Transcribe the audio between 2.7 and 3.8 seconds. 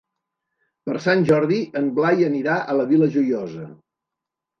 a la Vila Joiosa.